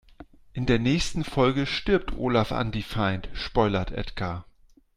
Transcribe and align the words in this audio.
In 0.53 0.65
der 0.65 0.79
nächsten 0.79 1.23
Folge 1.23 1.67
stirbt 1.67 2.13
Olafundefined, 2.17 3.29
spoilert 3.33 3.91
Edgar. 3.91 4.45